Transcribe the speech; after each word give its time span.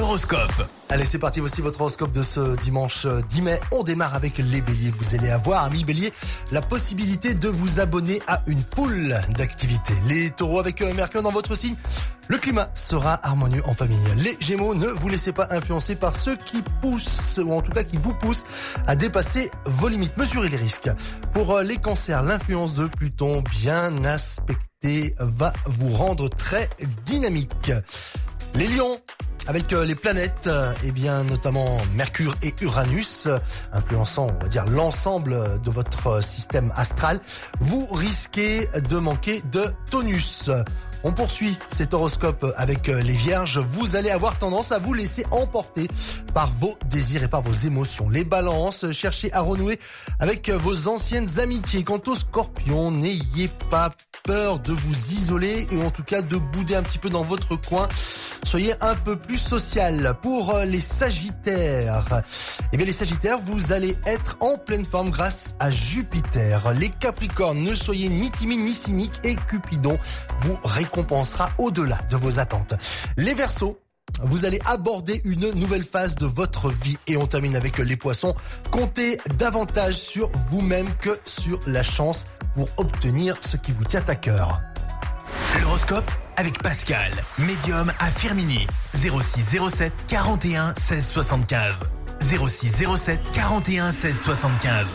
Horoscope. 0.00 0.68
Allez, 0.90 1.04
c'est 1.04 1.18
parti. 1.18 1.40
Voici 1.40 1.60
votre 1.60 1.80
horoscope 1.80 2.12
de 2.12 2.22
ce 2.22 2.56
dimanche 2.56 3.06
10 3.06 3.42
mai. 3.42 3.60
On 3.72 3.82
démarre 3.82 4.14
avec 4.14 4.38
les 4.38 4.60
béliers. 4.60 4.92
Vous 4.96 5.14
allez 5.14 5.28
avoir, 5.28 5.64
amis 5.64 5.84
béliers, 5.84 6.12
la 6.52 6.62
possibilité 6.62 7.34
de 7.34 7.48
vous 7.48 7.80
abonner 7.80 8.20
à 8.26 8.42
une 8.46 8.62
foule 8.62 9.14
d'activités. 9.36 9.94
Les 10.06 10.30
taureaux 10.30 10.60
avec 10.60 10.82
euh, 10.82 10.94
Mercure 10.94 11.22
dans 11.22 11.32
votre 11.32 11.56
signe. 11.56 11.74
Le 12.28 12.38
climat 12.38 12.68
sera 12.74 13.18
harmonieux 13.26 13.62
en 13.66 13.74
famille. 13.74 13.98
Les 14.18 14.36
gémeaux, 14.40 14.74
ne 14.74 14.86
vous 14.86 15.08
laissez 15.08 15.32
pas 15.32 15.48
influencer 15.50 15.96
par 15.96 16.14
ceux 16.14 16.36
qui 16.36 16.62
poussent, 16.80 17.40
ou 17.42 17.52
en 17.52 17.62
tout 17.62 17.72
cas 17.72 17.82
qui 17.82 17.96
vous 17.96 18.14
poussent 18.14 18.44
à 18.86 18.94
dépasser 18.94 19.50
vos 19.64 19.88
limites. 19.88 20.16
Mesurez 20.16 20.48
les 20.48 20.56
risques. 20.56 20.90
Pour 21.32 21.56
euh, 21.56 21.62
les 21.62 21.76
cancers, 21.76 22.22
l'influence 22.22 22.74
de 22.74 22.86
Pluton 22.86 23.42
bien 23.50 24.04
aspectée 24.04 25.14
va 25.18 25.52
vous 25.66 25.94
rendre 25.96 26.28
très 26.28 26.68
dynamique. 27.04 27.72
Les 28.54 28.66
lions, 28.68 28.98
avec 29.48 29.72
euh, 29.72 29.86
les 29.86 29.94
planètes, 29.94 30.46
euh, 30.46 30.72
eh 30.84 30.92
bien 30.92 31.24
notamment 31.24 31.78
Mercure 31.94 32.36
et 32.42 32.54
Uranus, 32.60 33.26
euh, 33.26 33.38
influençant, 33.72 34.28
on 34.38 34.42
va 34.42 34.48
dire, 34.48 34.66
l'ensemble 34.66 35.36
de 35.62 35.70
votre 35.70 36.22
système 36.22 36.70
astral, 36.76 37.18
vous 37.58 37.86
risquez 37.86 38.68
de 38.90 38.98
manquer 38.98 39.42
de 39.50 39.64
tonus. 39.90 40.50
On 41.02 41.12
poursuit 41.12 41.56
cet 41.70 41.94
horoscope 41.94 42.44
avec 42.56 42.88
les 42.88 43.12
vierges. 43.12 43.58
Vous 43.58 43.94
allez 43.94 44.10
avoir 44.10 44.36
tendance 44.36 44.72
à 44.72 44.80
vous 44.80 44.94
laisser 44.94 45.24
emporter 45.30 45.86
par 46.34 46.50
vos 46.50 46.74
désirs 46.90 47.22
et 47.22 47.28
par 47.28 47.40
vos 47.40 47.52
émotions. 47.66 48.10
Les 48.10 48.24
balances, 48.24 48.90
cherchez 48.90 49.32
à 49.32 49.40
renouer 49.40 49.78
avec 50.18 50.50
vos 50.50 50.88
anciennes 50.88 51.38
amitiés. 51.38 51.84
Quant 51.84 52.02
aux 52.08 52.16
scorpions, 52.16 52.90
n'ayez 52.90 53.48
pas 53.70 53.90
peur 54.24 54.60
de 54.60 54.72
vous 54.72 55.12
isoler 55.12 55.66
et 55.70 55.82
en 55.82 55.90
tout 55.90 56.02
cas 56.02 56.22
de 56.22 56.36
bouder 56.36 56.74
un 56.76 56.82
petit 56.82 56.98
peu 56.98 57.10
dans 57.10 57.22
votre 57.22 57.56
coin. 57.56 57.88
Soyez 58.44 58.74
un 58.80 58.94
peu 58.94 59.16
plus 59.16 59.38
social. 59.38 60.14
Pour 60.22 60.54
les 60.66 60.80
sagittaires, 60.80 62.22
eh 62.72 62.76
bien 62.76 62.86
les 62.86 62.92
sagittaires, 62.92 63.38
vous 63.38 63.72
allez 63.72 63.96
être 64.06 64.36
en 64.40 64.56
pleine 64.58 64.84
forme 64.84 65.10
grâce 65.10 65.54
à 65.58 65.70
Jupiter. 65.70 66.72
Les 66.74 66.88
capricornes, 66.88 67.62
ne 67.62 67.74
soyez 67.74 68.08
ni 68.08 68.30
timides 68.30 68.60
ni 68.60 68.72
cyniques 68.72 69.20
et 69.24 69.36
Cupidon 69.36 69.98
vous 70.40 70.58
récompensera 70.64 71.50
au-delà 71.58 71.98
de 72.10 72.16
vos 72.16 72.38
attentes. 72.38 72.74
Les 73.16 73.34
versos, 73.34 73.78
vous 74.22 74.44
allez 74.44 74.60
aborder 74.64 75.20
une 75.24 75.50
nouvelle 75.52 75.84
phase 75.84 76.16
de 76.16 76.26
votre 76.26 76.70
vie 76.70 76.96
et 77.06 77.16
on 77.16 77.26
termine 77.26 77.56
avec 77.56 77.78
les 77.78 77.96
poissons. 77.96 78.34
Comptez 78.70 79.18
davantage 79.38 79.94
sur 79.94 80.30
vous-même 80.50 80.88
que 81.00 81.18
sur 81.24 81.60
la 81.66 81.82
chance 81.82 82.26
pour 82.54 82.68
obtenir 82.76 83.36
ce 83.40 83.56
qui 83.56 83.72
vous 83.72 83.84
tient 83.84 84.04
à 84.06 84.14
cœur. 84.14 84.60
L'horoscope 85.60 86.10
avec 86.36 86.62
Pascal, 86.62 87.10
médium 87.38 87.92
à 87.98 88.10
Firmini. 88.10 88.66
06 88.94 89.58
07 89.70 89.92
41 90.06 90.74
16 90.74 91.06
75. 91.06 91.84
06 92.20 92.84
07 92.96 93.20
41 93.32 93.90
16 93.90 94.22
75. 94.22 94.88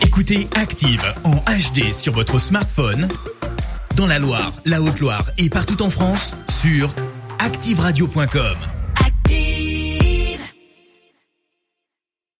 Écoutez 0.00 0.48
Active 0.54 1.02
en 1.24 1.36
HD 1.36 1.92
sur 1.92 2.12
votre 2.12 2.38
smartphone, 2.38 3.08
dans 3.96 4.06
la 4.06 4.18
Loire, 4.18 4.52
la 4.64 4.80
Haute-Loire 4.80 5.24
et 5.38 5.48
partout 5.48 5.82
en 5.82 5.90
France, 5.90 6.36
sur 6.60 6.94
activeradio.com. 7.44 8.71